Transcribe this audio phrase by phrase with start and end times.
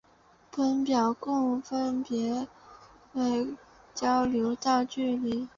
[0.49, 2.03] 本表共分
[3.13, 3.55] 为
[3.93, 5.47] 交流道距离。